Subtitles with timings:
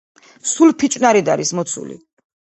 [0.51, 1.99] სულ ფიჭვნარით არის მოცული.